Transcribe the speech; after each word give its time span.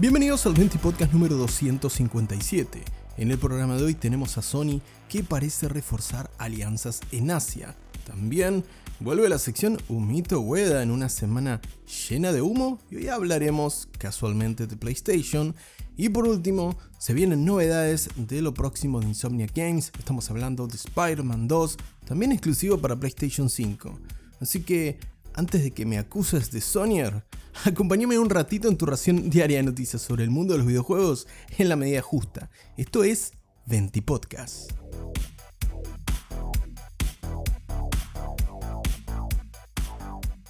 Bienvenidos 0.00 0.46
al 0.46 0.54
20 0.54 0.78
Podcast 0.78 1.12
número 1.12 1.36
257. 1.36 2.82
En 3.18 3.30
el 3.30 3.36
programa 3.36 3.76
de 3.76 3.84
hoy 3.84 3.92
tenemos 3.92 4.38
a 4.38 4.42
Sony 4.42 4.80
que 5.10 5.22
parece 5.22 5.68
reforzar 5.68 6.30
alianzas 6.38 7.00
en 7.12 7.30
Asia. 7.30 7.76
También 8.06 8.64
vuelve 8.98 9.28
la 9.28 9.38
sección 9.38 9.76
Humito 9.88 10.40
Ueda 10.40 10.82
en 10.82 10.90
una 10.90 11.10
semana 11.10 11.60
llena 12.08 12.32
de 12.32 12.40
humo 12.40 12.78
y 12.90 12.96
hoy 12.96 13.08
hablaremos 13.08 13.90
casualmente 13.98 14.66
de 14.66 14.74
PlayStation. 14.78 15.54
Y 15.98 16.08
por 16.08 16.26
último, 16.26 16.78
se 16.96 17.12
vienen 17.12 17.44
novedades 17.44 18.08
de 18.16 18.40
lo 18.40 18.54
próximo 18.54 19.00
de 19.00 19.08
Insomnia 19.08 19.48
Games. 19.54 19.92
Estamos 19.98 20.30
hablando 20.30 20.66
de 20.66 20.76
Spider-Man 20.76 21.46
2, 21.46 21.76
también 22.06 22.32
exclusivo 22.32 22.78
para 22.78 22.96
PlayStation 22.96 23.50
5. 23.50 23.98
Así 24.40 24.62
que 24.62 24.98
antes 25.40 25.62
de 25.62 25.70
que 25.70 25.86
me 25.86 25.96
acuses 25.96 26.50
de 26.50 26.60
Sonyer, 26.60 27.24
acompáñame 27.64 28.18
un 28.18 28.28
ratito 28.28 28.68
en 28.68 28.76
tu 28.76 28.84
ración 28.84 29.30
diaria 29.30 29.56
de 29.56 29.62
noticias 29.62 30.02
sobre 30.02 30.22
el 30.22 30.28
mundo 30.28 30.52
de 30.52 30.58
los 30.58 30.66
videojuegos 30.66 31.26
en 31.56 31.70
la 31.70 31.76
medida 31.76 32.02
justa. 32.02 32.50
Esto 32.76 33.04
es 33.04 33.32
Venti 33.64 34.02
Podcast. 34.02 34.72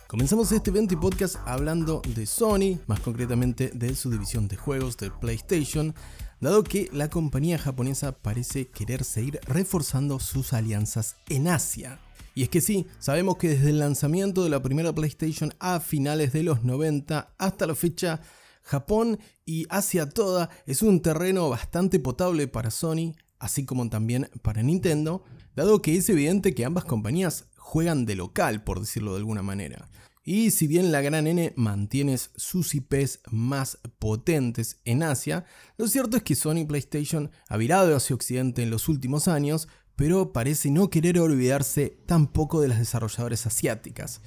Comenzamos 0.09 0.51
este 0.51 0.73
Venti 0.73 0.97
Podcast 0.97 1.37
hablando 1.47 2.03
de 2.17 2.27
Sony, 2.27 2.81
más 2.89 2.99
concretamente 2.99 3.71
de 3.73 3.95
su 3.95 4.11
división 4.11 4.49
de 4.49 4.57
juegos 4.57 4.97
de 4.97 5.13
PlayStation, 5.13 5.95
dado 6.41 6.65
que 6.65 6.89
la 6.93 7.09
compañía 7.09 7.59
japonesa 7.59 8.11
parece 8.11 8.67
querer 8.67 9.05
seguir 9.05 9.39
reforzando 9.47 10.19
sus 10.19 10.53
alianzas 10.53 11.15
en 11.29 11.47
Asia. 11.47 12.01
Y 12.35 12.43
es 12.43 12.49
que 12.49 12.61
sí, 12.61 12.87
sabemos 12.99 13.37
que 13.37 13.49
desde 13.49 13.71
el 13.71 13.79
lanzamiento 13.79 14.45
de 14.45 14.51
la 14.51 14.63
primera 14.63 14.95
PlayStation 14.95 15.55
a 15.59 15.81
finales 15.81 16.33
de 16.33 16.43
los 16.43 16.65
90 16.65 17.35
hasta 17.39 17.67
la 17.67 17.75
fecha, 17.75 18.21
Japón 18.63 19.19
y 19.45 19.67
Asia 19.69 20.09
toda 20.09 20.51
es 20.67 20.83
un 20.83 21.03
terreno 21.03 21.49
bastante 21.49 21.99
potable 21.99 22.47
para 22.47 22.71
Sony, 22.71 23.15
así 23.39 23.65
como 23.65 23.89
también 23.89 24.31
para 24.43 24.63
Nintendo, 24.63 25.25
dado 25.57 25.83
que 25.83 25.97
es 25.97 26.09
evidente 26.09 26.55
que 26.55 26.65
ambas 26.65 26.85
compañías 26.85 27.47
juegan 27.57 28.07
de 28.07 28.17
local, 28.17 28.63
por 28.63 28.81
decirlo 28.81 29.13
de 29.13 29.19
alguna 29.19 29.43
manera. 29.43 29.89
Y 30.23 30.51
si 30.51 30.67
bien 30.67 30.93
la 30.93 31.01
gran 31.01 31.27
N 31.27 31.53
mantiene 31.57 32.17
sus 32.19 32.75
IPs 32.75 33.21
más 33.31 33.79
potentes 33.99 34.79
en 34.85 35.03
Asia, 35.03 35.47
lo 35.79 35.89
cierto 35.89 36.17
es 36.17 36.23
que 36.23 36.37
Sony 36.37 36.67
PlayStation 36.69 37.31
ha 37.49 37.57
virado 37.57 37.97
hacia 37.97 38.15
Occidente 38.15 38.63
en 38.63 38.71
los 38.71 38.89
últimos 38.89 39.29
años, 39.29 39.67
pero 40.01 40.33
parece 40.33 40.71
no 40.71 40.89
querer 40.89 41.19
olvidarse 41.19 41.99
tampoco 42.07 42.63
de 42.63 42.69
las 42.69 42.79
desarrolladoras 42.79 43.45
asiáticas. 43.45 44.23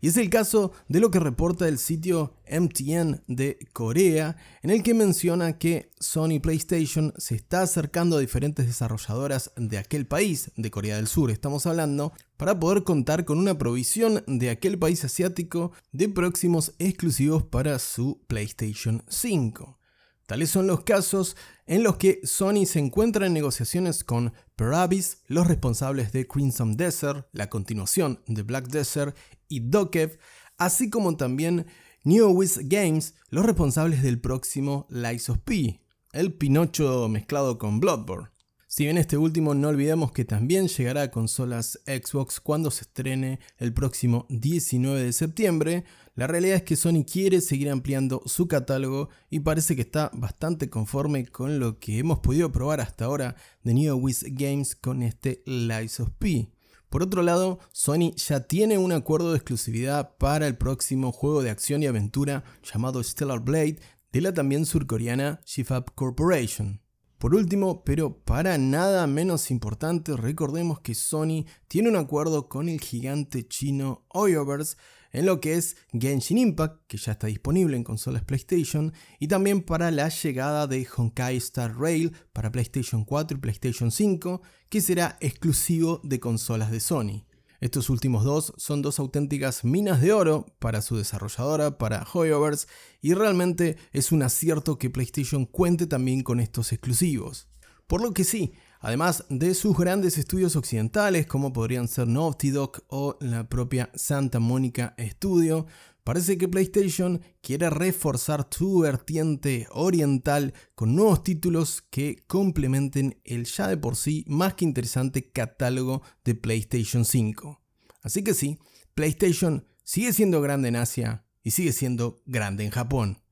Y 0.00 0.08
es 0.08 0.16
el 0.16 0.28
caso 0.28 0.72
de 0.88 0.98
lo 0.98 1.12
que 1.12 1.20
reporta 1.20 1.68
el 1.68 1.78
sitio 1.78 2.34
MTN 2.50 3.22
de 3.28 3.56
Corea, 3.72 4.36
en 4.64 4.70
el 4.70 4.82
que 4.82 4.92
menciona 4.92 5.56
que 5.56 5.92
Sony 6.00 6.40
PlayStation 6.42 7.14
se 7.16 7.36
está 7.36 7.62
acercando 7.62 8.16
a 8.16 8.20
diferentes 8.20 8.66
desarrolladoras 8.66 9.52
de 9.54 9.78
aquel 9.78 10.04
país, 10.04 10.50
de 10.56 10.72
Corea 10.72 10.96
del 10.96 11.06
Sur 11.06 11.30
estamos 11.30 11.64
hablando, 11.66 12.12
para 12.36 12.58
poder 12.58 12.82
contar 12.82 13.24
con 13.24 13.38
una 13.38 13.56
provisión 13.56 14.24
de 14.26 14.50
aquel 14.50 14.80
país 14.80 15.04
asiático 15.04 15.70
de 15.92 16.08
próximos 16.08 16.74
exclusivos 16.80 17.44
para 17.44 17.78
su 17.78 18.20
PlayStation 18.26 19.04
5. 19.08 19.78
Tales 20.26 20.50
son 20.50 20.66
los 20.66 20.84
casos 20.84 21.36
en 21.66 21.82
los 21.82 21.96
que 21.96 22.20
Sony 22.24 22.64
se 22.66 22.78
encuentra 22.78 23.26
en 23.26 23.34
negociaciones 23.34 24.04
con 24.04 24.32
Parabis, 24.56 25.18
los 25.26 25.46
responsables 25.46 26.12
de 26.12 26.26
Crimson 26.26 26.76
Desert, 26.76 27.26
la 27.32 27.50
continuación 27.50 28.20
de 28.26 28.42
Black 28.42 28.68
Desert, 28.68 29.16
y 29.48 29.60
Dokev, 29.60 30.18
así 30.56 30.88
como 30.88 31.16
también 31.16 31.66
Neowiz 32.04 32.58
Games, 32.68 33.14
los 33.28 33.44
responsables 33.44 34.02
del 34.02 34.20
próximo 34.20 34.86
Lies 34.88 35.28
of 35.28 35.38
P, 35.44 35.80
el 36.12 36.32
Pinocho 36.32 37.08
mezclado 37.08 37.58
con 37.58 37.80
Bloodborne. 37.80 38.33
Si 38.76 38.82
bien 38.82 38.98
este 38.98 39.16
último 39.16 39.54
no 39.54 39.68
olvidemos 39.68 40.10
que 40.10 40.24
también 40.24 40.66
llegará 40.66 41.02
a 41.02 41.10
consolas 41.12 41.78
Xbox 41.86 42.40
cuando 42.40 42.72
se 42.72 42.80
estrene 42.82 43.38
el 43.56 43.72
próximo 43.72 44.26
19 44.30 45.00
de 45.00 45.12
septiembre, 45.12 45.84
la 46.16 46.26
realidad 46.26 46.56
es 46.56 46.62
que 46.64 46.74
Sony 46.74 47.04
quiere 47.04 47.40
seguir 47.40 47.70
ampliando 47.70 48.20
su 48.26 48.48
catálogo 48.48 49.10
y 49.30 49.38
parece 49.38 49.76
que 49.76 49.82
está 49.82 50.10
bastante 50.12 50.70
conforme 50.70 51.24
con 51.24 51.60
lo 51.60 51.78
que 51.78 52.00
hemos 52.00 52.18
podido 52.18 52.50
probar 52.50 52.80
hasta 52.80 53.04
ahora 53.04 53.36
de 53.62 53.74
NeoWiz 53.74 54.24
Games 54.30 54.74
con 54.74 55.04
este 55.04 55.44
Lies 55.46 56.00
of 56.00 56.10
P. 56.18 56.50
Por 56.90 57.04
otro 57.04 57.22
lado, 57.22 57.60
Sony 57.70 58.12
ya 58.16 58.40
tiene 58.40 58.76
un 58.78 58.90
acuerdo 58.90 59.30
de 59.30 59.36
exclusividad 59.36 60.16
para 60.18 60.48
el 60.48 60.56
próximo 60.56 61.12
juego 61.12 61.44
de 61.44 61.50
acción 61.50 61.84
y 61.84 61.86
aventura 61.86 62.42
llamado 62.64 63.00
Stellar 63.04 63.38
Blade 63.38 63.78
de 64.10 64.20
la 64.20 64.34
también 64.34 64.66
surcoreana 64.66 65.40
Shifab 65.44 65.94
Corporation. 65.94 66.83
Por 67.24 67.34
último, 67.34 67.84
pero 67.84 68.18
para 68.18 68.58
nada 68.58 69.06
menos 69.06 69.50
importante, 69.50 70.14
recordemos 70.14 70.80
que 70.80 70.94
Sony 70.94 71.46
tiene 71.68 71.88
un 71.88 71.96
acuerdo 71.96 72.50
con 72.50 72.68
el 72.68 72.78
gigante 72.82 73.48
chino 73.48 74.04
Oyoverse 74.10 74.76
en 75.10 75.24
lo 75.24 75.40
que 75.40 75.54
es 75.54 75.74
Genshin 75.98 76.36
Impact, 76.36 76.86
que 76.86 76.98
ya 76.98 77.12
está 77.12 77.28
disponible 77.28 77.78
en 77.78 77.82
consolas 77.82 78.24
PlayStation, 78.24 78.92
y 79.18 79.28
también 79.28 79.62
para 79.62 79.90
la 79.90 80.10
llegada 80.10 80.66
de 80.66 80.86
Honkai 80.86 81.38
Star 81.38 81.74
Rail 81.74 82.12
para 82.34 82.52
PlayStation 82.52 83.06
4 83.06 83.38
y 83.38 83.40
PlayStation 83.40 83.90
5, 83.90 84.42
que 84.68 84.82
será 84.82 85.16
exclusivo 85.22 86.02
de 86.04 86.20
consolas 86.20 86.70
de 86.70 86.80
Sony. 86.80 87.24
Estos 87.60 87.90
últimos 87.90 88.24
dos 88.24 88.52
son 88.56 88.82
dos 88.82 88.98
auténticas 88.98 89.64
minas 89.64 90.00
de 90.00 90.12
oro 90.12 90.46
para 90.58 90.82
su 90.82 90.96
desarrolladora, 90.96 91.78
para 91.78 92.06
Hoyoverse, 92.12 92.66
y 93.00 93.14
realmente 93.14 93.76
es 93.92 94.12
un 94.12 94.22
acierto 94.22 94.78
que 94.78 94.90
PlayStation 94.90 95.46
cuente 95.46 95.86
también 95.86 96.22
con 96.22 96.40
estos 96.40 96.72
exclusivos. 96.72 97.48
Por 97.86 98.00
lo 98.02 98.12
que 98.14 98.24
sí, 98.24 98.54
además 98.80 99.24
de 99.28 99.54
sus 99.54 99.76
grandes 99.76 100.16
estudios 100.16 100.56
occidentales 100.56 101.26
como 101.26 101.52
podrían 101.52 101.86
ser 101.86 102.08
Naughty 102.08 102.50
Dog 102.50 102.82
o 102.88 103.16
la 103.20 103.48
propia 103.48 103.90
Santa 103.94 104.40
Monica 104.40 104.94
Studio, 104.98 105.66
Parece 106.04 106.36
que 106.36 106.48
PlayStation 106.48 107.22
quiere 107.40 107.70
reforzar 107.70 108.46
su 108.50 108.80
vertiente 108.80 109.66
oriental 109.70 110.52
con 110.74 110.94
nuevos 110.94 111.24
títulos 111.24 111.80
que 111.80 112.22
complementen 112.26 113.22
el 113.24 113.46
ya 113.46 113.68
de 113.68 113.78
por 113.78 113.96
sí 113.96 114.22
más 114.28 114.52
que 114.52 114.66
interesante 114.66 115.32
catálogo 115.32 116.02
de 116.22 116.34
PlayStation 116.34 117.06
5. 117.06 117.58
Así 118.02 118.22
que 118.22 118.34
sí, 118.34 118.58
PlayStation 118.94 119.66
sigue 119.82 120.12
siendo 120.12 120.42
grande 120.42 120.68
en 120.68 120.76
Asia 120.76 121.24
y 121.42 121.52
sigue 121.52 121.72
siendo 121.72 122.22
grande 122.26 122.64
en 122.64 122.70
Japón. 122.70 123.22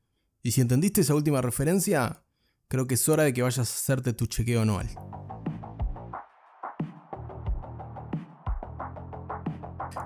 Y 0.43 0.53
si 0.53 0.63
entendiste 0.63 1.03
esa 1.03 1.15
última 1.15 1.43
referencia, 1.43 2.25
creo 2.69 2.87
que 2.87 2.95
es 2.95 3.07
hora 3.07 3.25
de 3.25 3.35
que 3.35 3.43
vayas 3.43 3.59
a 3.59 3.63
hacerte 3.63 4.15
tu 4.15 4.25
chequeo 4.25 4.63
anual. 4.63 4.89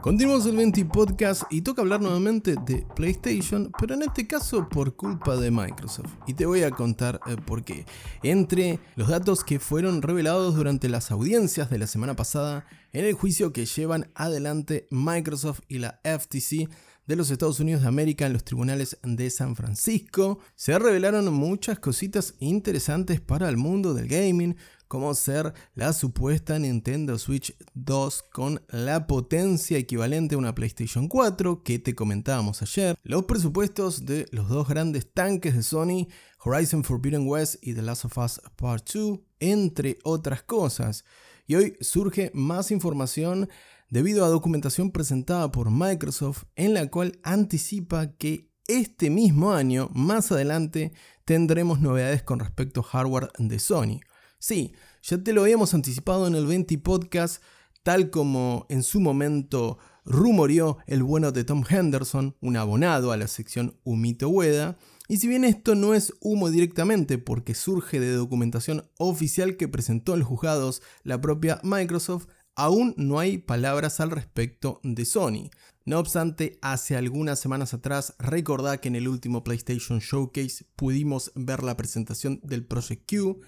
Continuamos 0.02 0.46
el 0.46 0.56
20 0.56 0.84
Podcast 0.86 1.42
y 1.50 1.62
toca 1.62 1.82
hablar 1.82 2.00
nuevamente 2.00 2.56
de 2.66 2.84
PlayStation, 2.94 3.72
pero 3.78 3.94
en 3.94 4.02
este 4.02 4.26
caso 4.26 4.68
por 4.68 4.96
culpa 4.96 5.36
de 5.36 5.50
Microsoft. 5.50 6.12
Y 6.26 6.34
te 6.34 6.46
voy 6.46 6.62
a 6.62 6.70
contar 6.70 7.20
eh, 7.26 7.36
por 7.36 7.64
qué. 7.64 7.86
Entre 8.22 8.80
los 8.96 9.08
datos 9.08 9.44
que 9.44 9.60
fueron 9.60 10.02
revelados 10.02 10.56
durante 10.56 10.88
las 10.88 11.10
audiencias 11.10 11.70
de 11.70 11.78
la 11.78 11.86
semana 11.86 12.14
pasada 12.14 12.66
en 12.92 13.04
el 13.04 13.14
juicio 13.14 13.52
que 13.52 13.66
llevan 13.66 14.10
adelante 14.14 14.86
Microsoft 14.90 15.60
y 15.68 15.78
la 15.78 16.00
FTC 16.04 16.68
de 17.06 17.16
los 17.16 17.30
Estados 17.30 17.60
Unidos 17.60 17.82
de 17.82 17.88
América 17.88 18.26
en 18.26 18.32
los 18.32 18.44
tribunales 18.44 18.98
de 19.02 19.30
San 19.30 19.54
Francisco, 19.54 20.40
se 20.56 20.76
revelaron 20.78 21.32
muchas 21.32 21.78
cositas 21.78 22.34
interesantes 22.40 23.20
para 23.20 23.48
el 23.48 23.56
mundo 23.56 23.94
del 23.94 24.08
gaming, 24.08 24.56
como 24.88 25.14
ser 25.14 25.54
la 25.74 25.92
supuesta 25.92 26.58
Nintendo 26.58 27.18
Switch 27.18 27.56
2 27.74 28.22
con 28.32 28.62
la 28.68 29.06
potencia 29.06 29.78
equivalente 29.78 30.34
a 30.34 30.38
una 30.38 30.54
PlayStation 30.54 31.08
4 31.08 31.62
que 31.62 31.78
te 31.78 31.94
comentábamos 31.94 32.62
ayer, 32.62 32.96
los 33.02 33.24
presupuestos 33.24 34.06
de 34.06 34.26
los 34.30 34.48
dos 34.48 34.68
grandes 34.68 35.12
tanques 35.12 35.54
de 35.54 35.62
Sony, 35.62 36.08
Horizon 36.44 36.84
Forbidden 36.84 37.26
West 37.26 37.56
y 37.62 37.74
The 37.74 37.82
Last 37.82 38.04
of 38.04 38.18
Us 38.18 38.40
Part 38.56 38.88
2, 38.92 39.18
entre 39.40 39.98
otras 40.04 40.42
cosas. 40.42 41.04
Y 41.46 41.54
hoy 41.56 41.76
surge 41.80 42.30
más 42.34 42.70
información 42.70 43.48
debido 43.90 44.24
a 44.24 44.28
documentación 44.28 44.90
presentada 44.90 45.50
por 45.50 45.70
Microsoft 45.70 46.44
en 46.56 46.74
la 46.74 46.88
cual 46.88 47.18
anticipa 47.22 48.12
que 48.12 48.50
este 48.68 49.10
mismo 49.10 49.52
año, 49.52 49.90
más 49.94 50.32
adelante, 50.32 50.92
tendremos 51.24 51.80
novedades 51.80 52.22
con 52.22 52.40
respecto 52.40 52.80
a 52.80 52.84
hardware 52.84 53.30
de 53.38 53.58
Sony. 53.58 54.00
Sí, 54.38 54.74
ya 55.02 55.18
te 55.18 55.32
lo 55.32 55.42
habíamos 55.42 55.74
anticipado 55.74 56.26
en 56.26 56.34
el 56.34 56.46
20 56.46 56.78
podcast, 56.78 57.42
tal 57.82 58.10
como 58.10 58.66
en 58.68 58.82
su 58.82 59.00
momento 59.00 59.78
rumoreó 60.04 60.78
el 60.86 61.02
bueno 61.02 61.32
de 61.32 61.44
Tom 61.44 61.64
Henderson, 61.68 62.36
un 62.40 62.56
abonado 62.56 63.12
a 63.12 63.16
la 63.16 63.26
sección 63.26 63.78
Humito 63.84 64.28
Hueda, 64.28 64.78
y 65.08 65.18
si 65.18 65.28
bien 65.28 65.44
esto 65.44 65.74
no 65.74 65.94
es 65.94 66.12
humo 66.20 66.50
directamente 66.50 67.18
porque 67.18 67.54
surge 67.54 68.00
de 68.00 68.12
documentación 68.12 68.90
oficial 68.98 69.56
que 69.56 69.68
presentó 69.68 70.14
en 70.14 70.20
los 70.20 70.28
juzgados 70.28 70.82
la 71.04 71.20
propia 71.20 71.60
Microsoft, 71.62 72.26
aún 72.56 72.94
no 72.96 73.20
hay 73.20 73.38
palabras 73.38 74.00
al 74.00 74.10
respecto 74.10 74.80
de 74.82 75.04
Sony. 75.04 75.50
No 75.84 76.00
obstante, 76.00 76.58
hace 76.62 76.96
algunas 76.96 77.38
semanas 77.38 77.72
atrás, 77.72 78.14
recordá 78.18 78.78
que 78.78 78.88
en 78.88 78.96
el 78.96 79.06
último 79.06 79.44
PlayStation 79.44 80.00
Showcase 80.00 80.66
pudimos 80.74 81.30
ver 81.36 81.62
la 81.62 81.76
presentación 81.76 82.40
del 82.42 82.66
Project 82.66 83.08
Q 83.08 83.40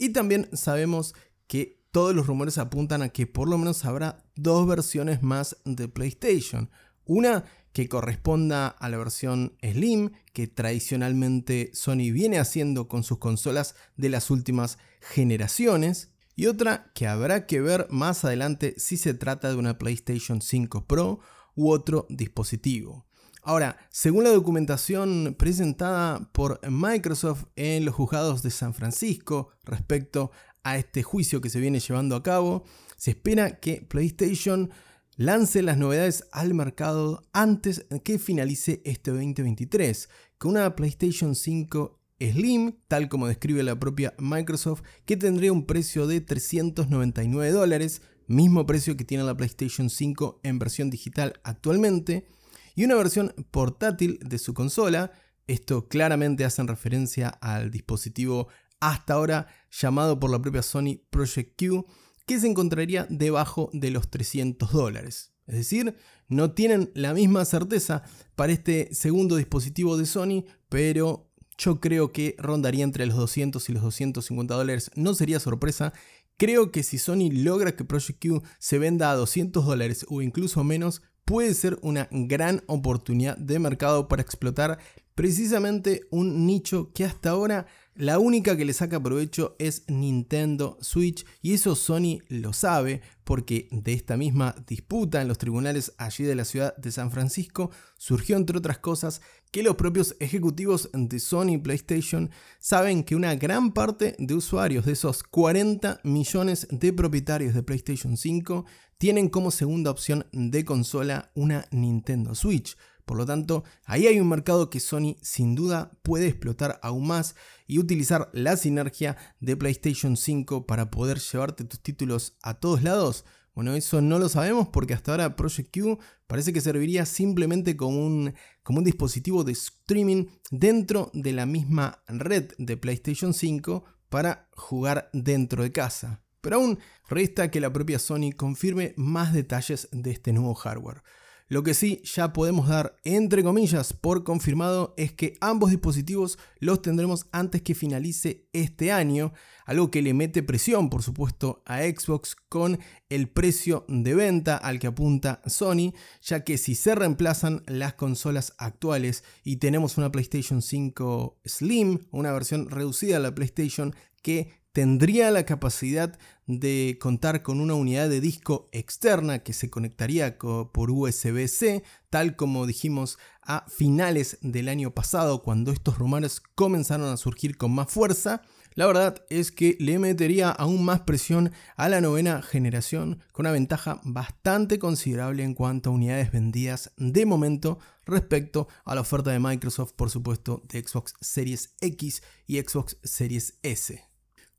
y 0.00 0.08
también 0.08 0.48
sabemos 0.54 1.14
que 1.46 1.84
todos 1.92 2.14
los 2.14 2.26
rumores 2.26 2.56
apuntan 2.56 3.02
a 3.02 3.10
que 3.10 3.26
por 3.26 3.48
lo 3.48 3.58
menos 3.58 3.84
habrá 3.84 4.24
dos 4.34 4.66
versiones 4.66 5.22
más 5.22 5.58
de 5.66 5.88
PlayStation. 5.88 6.70
Una 7.04 7.44
que 7.72 7.88
corresponda 7.88 8.68
a 8.68 8.88
la 8.88 8.96
versión 8.96 9.56
Slim 9.62 10.10
que 10.32 10.46
tradicionalmente 10.46 11.70
Sony 11.74 12.12
viene 12.12 12.38
haciendo 12.38 12.88
con 12.88 13.02
sus 13.02 13.18
consolas 13.18 13.74
de 13.96 14.08
las 14.08 14.30
últimas 14.30 14.78
generaciones 15.00 16.12
y 16.34 16.46
otra 16.46 16.90
que 16.94 17.06
habrá 17.06 17.46
que 17.46 17.60
ver 17.60 17.86
más 17.90 18.24
adelante 18.24 18.74
si 18.78 18.96
se 18.96 19.12
trata 19.12 19.50
de 19.50 19.56
una 19.56 19.76
PlayStation 19.76 20.40
5 20.40 20.86
Pro 20.86 21.20
u 21.54 21.70
otro 21.70 22.06
dispositivo. 22.08 23.06
Ahora, 23.42 23.78
según 23.90 24.24
la 24.24 24.30
documentación 24.30 25.34
presentada 25.38 26.30
por 26.32 26.60
Microsoft 26.68 27.44
en 27.56 27.84
los 27.84 27.94
juzgados 27.94 28.42
de 28.42 28.50
San 28.50 28.74
Francisco 28.74 29.48
respecto 29.64 30.30
a 30.62 30.76
este 30.76 31.02
juicio 31.02 31.40
que 31.40 31.50
se 31.50 31.60
viene 31.60 31.80
llevando 31.80 32.16
a 32.16 32.22
cabo, 32.22 32.64
se 32.96 33.12
espera 33.12 33.60
que 33.60 33.80
PlayStation 33.80 34.70
lance 35.16 35.62
las 35.62 35.78
novedades 35.78 36.24
al 36.32 36.54
mercado 36.54 37.22
antes 37.32 37.86
que 38.04 38.18
finalice 38.18 38.82
este 38.84 39.10
2023, 39.10 40.08
con 40.38 40.52
una 40.52 40.76
PlayStation 40.76 41.34
5 41.34 41.98
Slim, 42.20 42.76
tal 42.88 43.08
como 43.08 43.26
describe 43.26 43.62
la 43.62 43.78
propia 43.78 44.14
Microsoft, 44.18 44.82
que 45.06 45.16
tendría 45.16 45.52
un 45.52 45.64
precio 45.64 46.06
de 46.06 46.20
399 46.20 47.50
dólares, 47.52 48.02
mismo 48.26 48.66
precio 48.66 48.96
que 48.96 49.04
tiene 49.04 49.24
la 49.24 49.36
PlayStation 49.36 49.88
5 49.88 50.40
en 50.42 50.58
versión 50.58 50.90
digital 50.90 51.40
actualmente, 51.42 52.26
y 52.74 52.84
una 52.84 52.94
versión 52.94 53.34
portátil 53.50 54.18
de 54.22 54.38
su 54.38 54.54
consola. 54.54 55.12
Esto 55.46 55.88
claramente 55.88 56.44
hace 56.44 56.62
referencia 56.62 57.28
al 57.28 57.70
dispositivo 57.70 58.48
hasta 58.80 59.14
ahora 59.14 59.46
llamado 59.70 60.18
por 60.18 60.30
la 60.30 60.40
propia 60.40 60.62
Sony 60.62 61.00
Project 61.10 61.58
Q, 61.58 61.86
que 62.26 62.40
se 62.40 62.46
encontraría 62.46 63.06
debajo 63.10 63.70
de 63.72 63.90
los 63.90 64.10
300 64.10 64.72
dólares. 64.72 65.32
Es 65.46 65.56
decir, 65.56 65.96
no 66.28 66.52
tienen 66.52 66.90
la 66.94 67.12
misma 67.12 67.44
certeza 67.44 68.04
para 68.36 68.52
este 68.52 68.94
segundo 68.94 69.36
dispositivo 69.36 69.96
de 69.96 70.06
Sony, 70.06 70.44
pero 70.68 71.30
yo 71.58 71.80
creo 71.80 72.12
que 72.12 72.36
rondaría 72.38 72.84
entre 72.84 73.04
los 73.04 73.16
200 73.16 73.68
y 73.68 73.72
los 73.72 73.82
250 73.82 74.54
dólares. 74.54 74.90
No 74.94 75.14
sería 75.14 75.40
sorpresa. 75.40 75.92
Creo 76.36 76.70
que 76.70 76.82
si 76.82 76.98
Sony 76.98 77.30
logra 77.32 77.76
que 77.76 77.84
Project 77.84 78.24
Q 78.24 78.42
se 78.58 78.78
venda 78.78 79.10
a 79.10 79.16
200 79.16 79.66
dólares 79.66 80.06
o 80.08 80.22
incluso 80.22 80.64
menos, 80.64 81.02
puede 81.24 81.54
ser 81.54 81.78
una 81.82 82.08
gran 82.10 82.62
oportunidad 82.66 83.36
de 83.36 83.58
mercado 83.58 84.08
para 84.08 84.22
explotar 84.22 84.78
precisamente 85.20 86.06
un 86.10 86.46
nicho 86.46 86.92
que 86.94 87.04
hasta 87.04 87.28
ahora 87.28 87.66
la 87.94 88.18
única 88.18 88.56
que 88.56 88.64
le 88.64 88.72
saca 88.72 89.02
provecho 89.02 89.54
es 89.58 89.84
Nintendo 89.86 90.78
Switch 90.80 91.26
y 91.42 91.52
eso 91.52 91.74
Sony 91.74 92.20
lo 92.30 92.54
sabe 92.54 93.02
porque 93.22 93.68
de 93.70 93.92
esta 93.92 94.16
misma 94.16 94.54
disputa 94.66 95.20
en 95.20 95.28
los 95.28 95.36
tribunales 95.36 95.92
allí 95.98 96.24
de 96.24 96.34
la 96.34 96.46
ciudad 96.46 96.74
de 96.78 96.90
San 96.90 97.10
Francisco 97.10 97.70
surgió 97.98 98.38
entre 98.38 98.56
otras 98.56 98.78
cosas 98.78 99.20
que 99.50 99.62
los 99.62 99.76
propios 99.76 100.16
ejecutivos 100.20 100.88
de 100.94 101.18
Sony 101.18 101.60
PlayStation 101.62 102.30
saben 102.58 103.04
que 103.04 103.14
una 103.14 103.34
gran 103.34 103.72
parte 103.72 104.16
de 104.18 104.34
usuarios 104.34 104.86
de 104.86 104.92
esos 104.92 105.22
40 105.22 106.00
millones 106.02 106.66
de 106.70 106.94
propietarios 106.94 107.52
de 107.52 107.62
PlayStation 107.62 108.16
5 108.16 108.64
tienen 108.96 109.28
como 109.28 109.50
segunda 109.50 109.90
opción 109.90 110.24
de 110.32 110.64
consola 110.64 111.30
una 111.34 111.66
Nintendo 111.72 112.34
Switch. 112.34 112.74
Por 113.10 113.16
lo 113.16 113.26
tanto, 113.26 113.64
ahí 113.86 114.06
hay 114.06 114.20
un 114.20 114.28
mercado 114.28 114.70
que 114.70 114.78
Sony 114.78 115.16
sin 115.20 115.56
duda 115.56 115.90
puede 116.04 116.28
explotar 116.28 116.78
aún 116.80 117.08
más 117.08 117.34
y 117.66 117.80
utilizar 117.80 118.30
la 118.32 118.56
sinergia 118.56 119.16
de 119.40 119.56
PlayStation 119.56 120.16
5 120.16 120.64
para 120.64 120.92
poder 120.92 121.18
llevarte 121.18 121.64
tus 121.64 121.80
títulos 121.80 122.36
a 122.40 122.60
todos 122.60 122.84
lados. 122.84 123.24
Bueno, 123.52 123.74
eso 123.74 124.00
no 124.00 124.20
lo 124.20 124.28
sabemos 124.28 124.68
porque 124.68 124.94
hasta 124.94 125.10
ahora 125.10 125.34
Project 125.34 125.76
Q 125.76 125.98
parece 126.28 126.52
que 126.52 126.60
serviría 126.60 127.04
simplemente 127.04 127.76
como 127.76 128.06
un, 128.06 128.32
como 128.62 128.78
un 128.78 128.84
dispositivo 128.84 129.42
de 129.42 129.54
streaming 129.54 130.26
dentro 130.52 131.10
de 131.12 131.32
la 131.32 131.46
misma 131.46 132.04
red 132.06 132.52
de 132.58 132.76
PlayStation 132.76 133.34
5 133.34 133.82
para 134.08 134.48
jugar 134.52 135.10
dentro 135.12 135.64
de 135.64 135.72
casa. 135.72 136.22
Pero 136.40 136.58
aún 136.58 136.78
resta 137.08 137.50
que 137.50 137.58
la 137.58 137.72
propia 137.72 137.98
Sony 137.98 138.30
confirme 138.36 138.94
más 138.96 139.32
detalles 139.32 139.88
de 139.90 140.12
este 140.12 140.32
nuevo 140.32 140.54
hardware. 140.54 141.02
Lo 141.50 141.64
que 141.64 141.74
sí 141.74 142.00
ya 142.04 142.32
podemos 142.32 142.68
dar 142.68 142.94
entre 143.02 143.42
comillas 143.42 143.92
por 143.92 144.22
confirmado 144.22 144.94
es 144.96 145.12
que 145.12 145.36
ambos 145.40 145.70
dispositivos 145.70 146.38
los 146.60 146.80
tendremos 146.80 147.26
antes 147.32 147.60
que 147.60 147.74
finalice 147.74 148.46
este 148.52 148.92
año, 148.92 149.32
algo 149.66 149.90
que 149.90 150.00
le 150.00 150.14
mete 150.14 150.44
presión 150.44 150.88
por 150.88 151.02
supuesto 151.02 151.64
a 151.66 151.80
Xbox 151.80 152.36
con 152.48 152.78
el 153.08 153.28
precio 153.28 153.84
de 153.88 154.14
venta 154.14 154.56
al 154.56 154.78
que 154.78 154.86
apunta 154.86 155.42
Sony, 155.44 155.92
ya 156.22 156.44
que 156.44 156.56
si 156.56 156.76
se 156.76 156.94
reemplazan 156.94 157.64
las 157.66 157.94
consolas 157.94 158.54
actuales 158.56 159.24
y 159.42 159.56
tenemos 159.56 159.98
una 159.98 160.12
PlayStation 160.12 160.62
5 160.62 161.40
Slim, 161.44 162.06
una 162.12 162.30
versión 162.30 162.70
reducida 162.70 163.16
de 163.16 163.24
la 163.24 163.34
PlayStation 163.34 163.92
que 164.22 164.59
tendría 164.72 165.30
la 165.30 165.44
capacidad 165.44 166.18
de 166.46 166.98
contar 167.00 167.42
con 167.42 167.60
una 167.60 167.74
unidad 167.74 168.08
de 168.08 168.20
disco 168.20 168.68
externa 168.72 169.40
que 169.40 169.52
se 169.52 169.70
conectaría 169.70 170.38
por 170.38 170.90
USB-C, 170.90 171.82
tal 172.08 172.36
como 172.36 172.66
dijimos 172.66 173.18
a 173.42 173.64
finales 173.68 174.38
del 174.42 174.68
año 174.68 174.92
pasado 174.92 175.42
cuando 175.42 175.72
estos 175.72 175.98
rumores 175.98 176.40
comenzaron 176.54 177.08
a 177.08 177.16
surgir 177.16 177.56
con 177.56 177.72
más 177.72 177.90
fuerza. 177.90 178.42
La 178.74 178.86
verdad 178.86 179.24
es 179.30 179.50
que 179.50 179.76
le 179.80 179.98
metería 179.98 180.50
aún 180.50 180.84
más 180.84 181.00
presión 181.00 181.52
a 181.76 181.88
la 181.88 182.00
novena 182.00 182.40
generación 182.40 183.20
con 183.32 183.46
una 183.46 183.52
ventaja 183.52 184.00
bastante 184.04 184.78
considerable 184.78 185.42
en 185.42 185.54
cuanto 185.54 185.90
a 185.90 185.92
unidades 185.92 186.30
vendidas 186.30 186.92
de 186.96 187.26
momento 187.26 187.78
respecto 188.06 188.68
a 188.84 188.94
la 188.94 189.00
oferta 189.00 189.30
de 189.30 189.40
Microsoft, 189.40 189.92
por 189.94 190.10
supuesto, 190.10 190.62
de 190.68 190.82
Xbox 190.86 191.14
Series 191.20 191.74
X 191.80 192.22
y 192.46 192.60
Xbox 192.60 192.96
Series 193.02 193.58
S. 193.62 194.09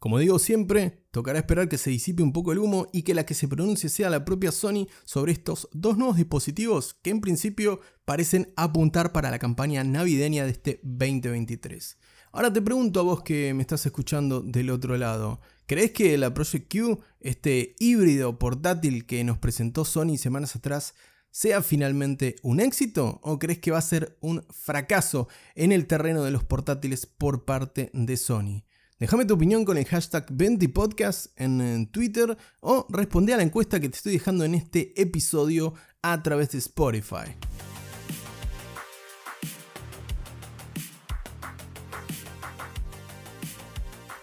Como 0.01 0.17
digo 0.17 0.39
siempre, 0.39 1.05
tocará 1.11 1.37
esperar 1.37 1.69
que 1.69 1.77
se 1.77 1.91
disipe 1.91 2.23
un 2.23 2.33
poco 2.33 2.51
el 2.51 2.57
humo 2.57 2.87
y 2.91 3.03
que 3.03 3.13
la 3.13 3.23
que 3.23 3.35
se 3.35 3.47
pronuncie 3.47 3.87
sea 3.87 4.09
la 4.09 4.25
propia 4.25 4.51
Sony 4.51 4.87
sobre 5.05 5.31
estos 5.31 5.69
dos 5.73 5.95
nuevos 5.95 6.17
dispositivos 6.17 6.95
que 7.03 7.11
en 7.11 7.21
principio 7.21 7.81
parecen 8.03 8.51
apuntar 8.55 9.11
para 9.11 9.29
la 9.29 9.37
campaña 9.37 9.83
navideña 9.83 10.43
de 10.43 10.49
este 10.49 10.79
2023. 10.81 11.99
Ahora 12.31 12.51
te 12.51 12.63
pregunto 12.63 12.99
a 12.99 13.03
vos 13.03 13.21
que 13.21 13.53
me 13.53 13.61
estás 13.61 13.85
escuchando 13.85 14.41
del 14.41 14.71
otro 14.71 14.97
lado, 14.97 15.39
¿crees 15.67 15.91
que 15.91 16.17
la 16.17 16.33
Project 16.33 16.75
Q, 16.75 16.99
este 17.19 17.75
híbrido 17.77 18.39
portátil 18.39 19.05
que 19.05 19.23
nos 19.23 19.37
presentó 19.37 19.85
Sony 19.85 20.17
semanas 20.17 20.55
atrás, 20.55 20.95
sea 21.29 21.61
finalmente 21.61 22.37
un 22.41 22.59
éxito 22.59 23.19
o 23.21 23.37
crees 23.37 23.59
que 23.59 23.69
va 23.69 23.77
a 23.77 23.83
ser 23.83 24.17
un 24.19 24.43
fracaso 24.49 25.27
en 25.53 25.71
el 25.71 25.85
terreno 25.85 26.23
de 26.23 26.31
los 26.31 26.43
portátiles 26.43 27.05
por 27.05 27.45
parte 27.45 27.91
de 27.93 28.17
Sony? 28.17 28.63
Déjame 29.01 29.25
tu 29.25 29.33
opinión 29.33 29.65
con 29.65 29.79
el 29.79 29.85
hashtag 29.85 30.27
20podcast 30.27 31.29
en, 31.35 31.87
Twitter 31.87 32.37
o 32.59 32.85
responde 32.87 33.33
a 33.33 33.37
la 33.37 33.41
encuesta 33.41 33.79
que 33.79 33.89
te 33.89 33.95
estoy 33.97 34.11
dejando 34.11 34.45
en 34.45 34.53
este 34.53 34.93
episodio 35.01 35.73
a 36.03 36.21
través 36.21 36.51
de 36.51 36.59
Spotify. 36.59 37.35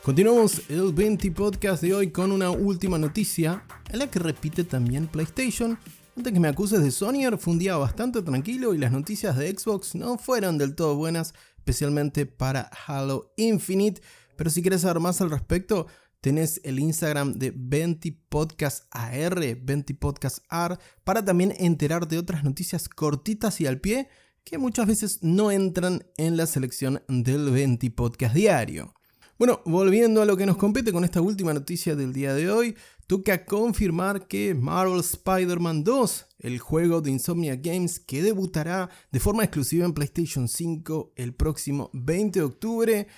Continuamos 0.04 0.62
el 0.68 0.92
20 0.92 1.32
podcast 1.32 1.82
de 1.82 1.94
hoy 1.94 2.12
con 2.12 2.30
una 2.30 2.50
última 2.50 2.98
noticia 2.98 3.64
en 3.90 3.98
la 3.98 4.08
que 4.08 4.20
repite 4.20 4.62
también 4.62 5.08
PlayStation. 5.08 5.76
Antes 6.16 6.32
que 6.32 6.38
me 6.38 6.46
acuses 6.46 6.84
de 6.84 6.92
Sonyer, 6.92 7.36
fue 7.36 7.54
un 7.54 7.58
día 7.58 7.76
bastante 7.76 8.22
tranquilo 8.22 8.72
y 8.74 8.78
las 8.78 8.92
noticias 8.92 9.36
de 9.36 9.50
Xbox 9.50 9.96
no 9.96 10.18
fueron 10.18 10.56
del 10.56 10.76
todo 10.76 10.94
buenas, 10.94 11.34
especialmente 11.56 12.26
para 12.26 12.70
Halo 12.86 13.32
Infinite. 13.36 14.00
Pero 14.38 14.50
si 14.50 14.62
quieres 14.62 14.82
saber 14.82 15.00
más 15.00 15.20
al 15.20 15.32
respecto, 15.32 15.88
tenés 16.20 16.60
el 16.62 16.78
Instagram 16.78 17.34
de 17.34 17.52
20 17.54 18.16
Podcast 18.28 18.84
AR, 18.92 19.34
20 19.36 19.94
Podcast 19.94 20.44
AR, 20.48 20.78
para 21.02 21.24
también 21.24 21.52
enterarte 21.58 22.14
de 22.14 22.20
otras 22.20 22.44
noticias 22.44 22.88
cortitas 22.88 23.60
y 23.60 23.66
al 23.66 23.80
pie 23.80 24.08
que 24.44 24.56
muchas 24.56 24.86
veces 24.86 25.18
no 25.22 25.50
entran 25.50 26.06
en 26.16 26.36
la 26.36 26.46
selección 26.46 27.02
del 27.08 27.50
20 27.50 27.90
Podcast 27.90 28.32
diario. 28.32 28.94
Bueno, 29.40 29.60
volviendo 29.66 30.22
a 30.22 30.24
lo 30.24 30.36
que 30.36 30.46
nos 30.46 30.56
compete 30.56 30.92
con 30.92 31.02
esta 31.02 31.20
última 31.20 31.52
noticia 31.52 31.96
del 31.96 32.12
día 32.12 32.32
de 32.32 32.48
hoy, 32.48 32.76
toca 33.08 33.44
confirmar 33.44 34.28
que 34.28 34.54
Marvel 34.54 35.00
Spider-Man 35.00 35.82
2, 35.82 36.26
el 36.38 36.60
juego 36.60 37.00
de 37.00 37.10
Insomnia 37.10 37.56
Games 37.56 37.98
que 37.98 38.22
debutará 38.22 38.88
de 39.10 39.18
forma 39.18 39.42
exclusiva 39.42 39.84
en 39.84 39.94
PlayStation 39.94 40.46
5 40.46 41.14
el 41.16 41.34
próximo 41.34 41.90
20 41.92 42.38
de 42.38 42.44
octubre, 42.44 43.08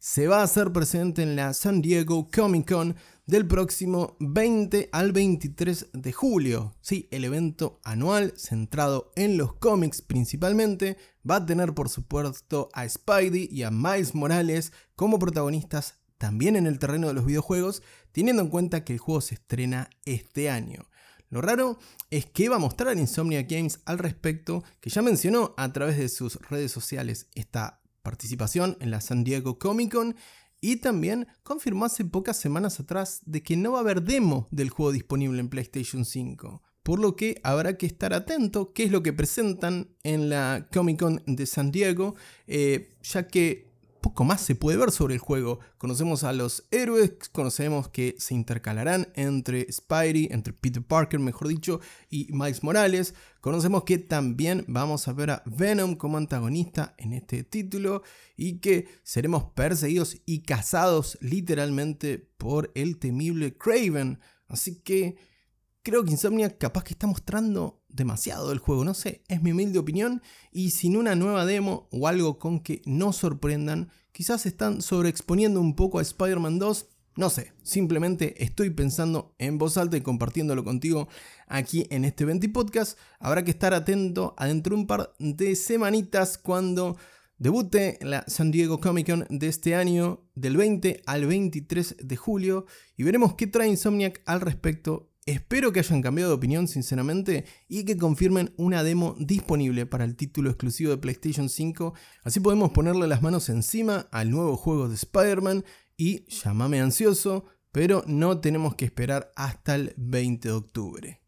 se 0.00 0.28
va 0.28 0.40
a 0.40 0.44
hacer 0.44 0.72
presente 0.72 1.22
en 1.22 1.36
la 1.36 1.52
San 1.52 1.82
Diego 1.82 2.30
Comic 2.34 2.72
Con 2.72 2.96
del 3.26 3.46
próximo 3.46 4.16
20 4.18 4.88
al 4.92 5.12
23 5.12 5.90
de 5.92 6.12
julio. 6.12 6.74
Sí, 6.80 7.06
el 7.10 7.22
evento 7.26 7.80
anual 7.84 8.32
centrado 8.34 9.12
en 9.14 9.36
los 9.36 9.52
cómics 9.52 10.00
principalmente 10.00 10.96
va 11.30 11.36
a 11.36 11.46
tener 11.46 11.74
por 11.74 11.90
supuesto 11.90 12.70
a 12.72 12.88
Spidey 12.88 13.50
y 13.52 13.62
a 13.62 13.70
Miles 13.70 14.14
Morales 14.14 14.72
como 14.96 15.18
protagonistas 15.18 15.96
también 16.16 16.56
en 16.56 16.66
el 16.66 16.78
terreno 16.78 17.08
de 17.08 17.14
los 17.14 17.26
videojuegos, 17.26 17.82
teniendo 18.12 18.40
en 18.40 18.48
cuenta 18.48 18.84
que 18.84 18.94
el 18.94 18.98
juego 18.98 19.20
se 19.20 19.34
estrena 19.34 19.90
este 20.06 20.48
año. 20.48 20.86
Lo 21.28 21.42
raro 21.42 21.78
es 22.08 22.24
que 22.24 22.48
va 22.48 22.56
a 22.56 22.58
mostrar 22.58 22.96
Insomnia 22.96 23.42
Games 23.42 23.80
al 23.84 23.98
respecto, 23.98 24.64
que 24.80 24.88
ya 24.88 25.02
mencionó 25.02 25.54
a 25.58 25.70
través 25.74 25.98
de 25.98 26.08
sus 26.08 26.36
redes 26.48 26.72
sociales 26.72 27.28
esta 27.34 27.79
participación 28.02 28.76
en 28.80 28.90
la 28.90 29.00
San 29.00 29.24
Diego 29.24 29.58
Comic 29.58 29.92
Con 29.92 30.16
y 30.60 30.76
también 30.76 31.26
confirmó 31.42 31.86
hace 31.86 32.04
pocas 32.04 32.36
semanas 32.36 32.80
atrás 32.80 33.22
de 33.24 33.42
que 33.42 33.56
no 33.56 33.72
va 33.72 33.78
a 33.78 33.80
haber 33.82 34.02
demo 34.02 34.48
del 34.50 34.70
juego 34.70 34.92
disponible 34.92 35.40
en 35.40 35.48
PlayStation 35.48 36.04
5. 36.04 36.62
Por 36.82 36.98
lo 36.98 37.16
que 37.16 37.40
habrá 37.42 37.76
que 37.76 37.86
estar 37.86 38.12
atento 38.12 38.72
qué 38.72 38.84
es 38.84 38.90
lo 38.90 39.02
que 39.02 39.12
presentan 39.12 39.96
en 40.02 40.28
la 40.28 40.68
Comic 40.72 40.98
Con 40.98 41.22
de 41.26 41.46
San 41.46 41.70
Diego, 41.70 42.14
eh, 42.46 42.96
ya 43.02 43.26
que 43.28 43.69
poco 44.00 44.24
más 44.24 44.40
se 44.40 44.54
puede 44.54 44.78
ver 44.78 44.90
sobre 44.90 45.14
el 45.14 45.20
juego. 45.20 45.60
Conocemos 45.78 46.24
a 46.24 46.32
los 46.32 46.64
héroes, 46.70 47.12
conocemos 47.32 47.88
que 47.88 48.14
se 48.18 48.34
intercalarán 48.34 49.08
entre 49.14 49.70
Spidey, 49.70 50.28
entre 50.30 50.52
Peter 50.52 50.82
Parker, 50.82 51.20
mejor 51.20 51.48
dicho, 51.48 51.80
y 52.08 52.28
Miles 52.30 52.62
Morales. 52.62 53.14
Conocemos 53.40 53.84
que 53.84 53.98
también 53.98 54.64
vamos 54.68 55.08
a 55.08 55.12
ver 55.12 55.30
a 55.30 55.42
Venom 55.46 55.94
como 55.94 56.16
antagonista 56.16 56.94
en 56.98 57.12
este 57.12 57.44
título 57.44 58.02
y 58.36 58.58
que 58.58 58.88
seremos 59.02 59.44
perseguidos 59.54 60.16
y 60.26 60.42
cazados 60.42 61.18
literalmente 61.20 62.18
por 62.18 62.70
el 62.74 62.98
temible 62.98 63.56
Craven. 63.56 64.18
Así 64.48 64.80
que 64.80 65.16
creo 65.82 66.04
que 66.04 66.10
Insomnia 66.10 66.56
capaz 66.56 66.84
que 66.84 66.94
está 66.94 67.06
mostrando 67.06 67.82
demasiado 67.88 68.48
del 68.48 68.58
juego, 68.58 68.84
no 68.84 68.94
sé, 68.94 69.22
es 69.28 69.42
mi 69.42 69.52
humilde 69.52 69.78
opinión 69.78 70.22
y 70.52 70.70
sin 70.70 70.96
una 70.96 71.14
nueva 71.14 71.46
demo 71.46 71.88
o 71.90 72.08
algo 72.08 72.38
con 72.38 72.60
que 72.60 72.82
no 72.84 73.12
sorprendan, 73.12 73.90
quizás 74.12 74.46
están 74.46 74.82
sobreexponiendo 74.82 75.60
un 75.60 75.74
poco 75.74 75.98
a 75.98 76.02
Spider-Man 76.02 76.58
2, 76.58 76.88
no 77.16 77.28
sé, 77.28 77.52
simplemente 77.62 78.42
estoy 78.42 78.70
pensando 78.70 79.34
en 79.38 79.58
voz 79.58 79.76
alta 79.76 79.96
y 79.96 80.00
compartiéndolo 80.00 80.64
contigo 80.64 81.08
aquí 81.48 81.86
en 81.90 82.04
este 82.04 82.24
20 82.24 82.48
podcast. 82.50 82.98
Habrá 83.18 83.44
que 83.44 83.50
estar 83.50 83.74
atento 83.74 84.34
adentro 84.38 84.74
de 84.74 84.82
un 84.82 84.86
par 84.86 85.12
de 85.18 85.56
semanitas 85.56 86.38
cuando 86.38 86.96
debute 87.36 87.98
la 88.02 88.24
San 88.28 88.50
Diego 88.50 88.80
Comic 88.80 89.08
Con 89.08 89.26
de 89.28 89.48
este 89.48 89.74
año, 89.74 90.20
del 90.34 90.56
20 90.56 91.02
al 91.04 91.26
23 91.26 91.96
de 92.00 92.16
julio, 92.16 92.66
y 92.96 93.02
veremos 93.02 93.34
qué 93.34 93.46
trae 93.46 93.68
Insomniac 93.68 94.22
al 94.26 94.40
respecto 94.40 95.09
Espero 95.30 95.72
que 95.72 95.78
hayan 95.78 96.02
cambiado 96.02 96.32
de 96.32 96.36
opinión 96.38 96.66
sinceramente 96.66 97.44
y 97.68 97.84
que 97.84 97.96
confirmen 97.96 98.52
una 98.56 98.82
demo 98.82 99.14
disponible 99.16 99.86
para 99.86 100.04
el 100.04 100.16
título 100.16 100.50
exclusivo 100.50 100.90
de 100.90 100.98
PlayStation 100.98 101.48
5, 101.48 101.94
así 102.24 102.40
podemos 102.40 102.72
ponerle 102.72 103.06
las 103.06 103.22
manos 103.22 103.48
encima 103.48 104.08
al 104.10 104.32
nuevo 104.32 104.56
juego 104.56 104.88
de 104.88 104.96
Spider-Man 104.96 105.64
y 105.96 106.28
llamame 106.28 106.80
ansioso, 106.80 107.44
pero 107.70 108.02
no 108.08 108.40
tenemos 108.40 108.74
que 108.74 108.86
esperar 108.86 109.30
hasta 109.36 109.76
el 109.76 109.94
20 109.98 110.48
de 110.48 110.54
octubre. 110.54 111.22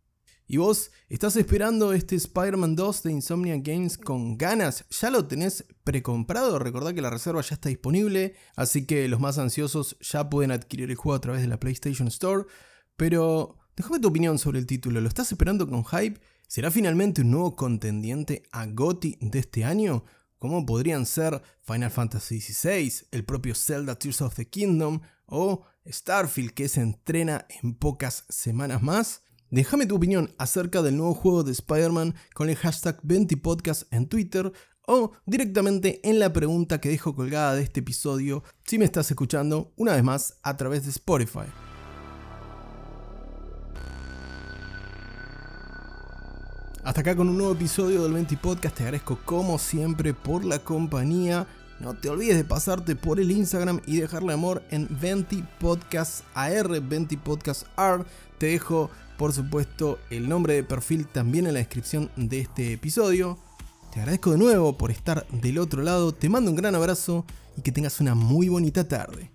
¿Y 0.49 0.56
vos 0.56 0.90
estás 1.09 1.37
esperando 1.37 1.92
este 1.92 2.16
Spider-Man 2.16 2.75
2 2.75 3.04
de 3.04 3.12
Insomnia 3.12 3.56
Games 3.59 3.99
con 3.99 4.37
ganas? 4.37 4.85
¿Ya 4.90 5.11
lo 5.11 5.28
tenés 5.28 5.64
precomprado? 5.85 6.59
Recordad 6.59 6.92
que 6.92 7.02
la 7.02 7.11
reserva 7.11 7.40
ya 7.40 7.54
está 7.54 7.68
disponible, 7.68 8.35
así 8.56 8.85
que 8.85 9.06
los 9.06 9.21
más 9.21 9.38
ansiosos 9.38 9.97
ya 10.00 10.28
pueden 10.28 10.50
adquirir 10.50 10.90
el 10.90 10.97
juego 10.97 11.14
a 11.14 11.21
través 11.21 11.40
de 11.42 11.47
la 11.47 11.61
PlayStation 11.61 12.09
Store, 12.09 12.47
pero 12.97 13.62
Déjame 13.75 14.00
tu 14.00 14.09
opinión 14.09 14.38
sobre 14.38 14.59
el 14.59 14.67
título, 14.67 15.00
¿lo 15.00 15.09
estás 15.09 15.33
esperando 15.33 15.67
con 15.67 15.83
hype? 15.85 16.21
¿Será 16.47 16.71
finalmente 16.71 17.23
un 17.23 17.31
nuevo 17.31 17.57
contendiente 17.57 18.43
a 18.52 18.67
GOTY 18.67 19.17
de 19.23 19.38
este 19.38 19.64
año? 19.64 20.05
¿Cómo 20.37 20.67
podrían 20.67 21.07
ser 21.07 21.41
Final 21.62 21.91
Fantasy 21.91 22.41
XVI, 22.43 23.07
el 23.12 23.25
propio 23.25 23.55
Zelda 23.55 23.99
Tears 23.99 24.21
of 24.21 24.35
the 24.35 24.47
Kingdom 24.47 25.00
o 25.25 25.64
Starfield 25.87 26.52
que 26.52 26.69
se 26.69 26.83
entrena 26.83 27.47
en 27.62 27.75
pocas 27.75 28.26
semanas 28.29 28.83
más? 28.83 29.23
Déjame 29.50 29.87
tu 29.87 29.97
opinión 29.97 30.35
acerca 30.37 30.83
del 30.83 30.99
nuevo 30.99 31.14
juego 31.14 31.43
de 31.43 31.52
Spider-Man 31.52 32.14
con 32.35 32.50
el 32.50 32.57
hashtag 32.57 33.00
20podcast 33.02 33.91
en 33.91 34.07
Twitter 34.07 34.52
o 34.87 35.12
directamente 35.25 36.07
en 36.07 36.19
la 36.19 36.31
pregunta 36.31 36.79
que 36.79 36.91
dejo 36.91 37.14
colgada 37.14 37.55
de 37.55 37.62
este 37.62 37.81
episodio 37.81 38.45
si 38.67 38.79
me 38.79 38.85
estás 38.85 39.11
escuchando 39.11 39.73
una 39.76 39.95
vez 39.95 40.05
más 40.05 40.38
a 40.43 40.59
través 40.59 40.85
de 40.85 40.91
Spotify. 40.91 41.72
Hasta 46.92 47.00
acá 47.00 47.16
con 47.16 47.30
un 47.30 47.38
nuevo 47.38 47.54
episodio 47.54 48.02
del 48.02 48.12
20 48.12 48.37
Podcast. 48.37 48.76
Te 48.76 48.82
agradezco 48.82 49.18
como 49.25 49.58
siempre 49.58 50.12
por 50.12 50.44
la 50.44 50.58
compañía. 50.58 51.46
No 51.80 51.94
te 51.94 52.11
olvides 52.11 52.37
de 52.37 52.44
pasarte 52.44 52.96
por 52.96 53.18
el 53.18 53.30
Instagram 53.30 53.80
y 53.87 53.96
dejarle 53.96 54.34
amor 54.34 54.62
en 54.70 54.87
20 55.00 55.42
Podcast 55.58 56.22
AR, 56.34 56.82
20 56.82 57.16
Podcast 57.16 57.66
R. 57.78 58.04
Te 58.37 58.49
dejo, 58.49 58.90
por 59.16 59.32
supuesto, 59.32 60.00
el 60.11 60.28
nombre 60.28 60.52
de 60.52 60.64
perfil 60.64 61.06
también 61.06 61.46
en 61.46 61.54
la 61.54 61.61
descripción 61.61 62.11
de 62.16 62.40
este 62.40 62.75
episodio. 62.75 63.38
Te 63.90 64.00
agradezco 64.00 64.32
de 64.32 64.37
nuevo 64.37 64.76
por 64.76 64.90
estar 64.90 65.26
del 65.28 65.61
otro 65.61 65.82
lado. 65.82 66.12
Te 66.12 66.28
mando 66.28 66.50
un 66.50 66.58
gran 66.58 66.75
abrazo 66.75 67.25
y 67.56 67.62
que 67.62 67.72
tengas 67.72 68.00
una 68.00 68.14
muy 68.14 68.50
bonita 68.50 68.87
tarde. 68.87 69.30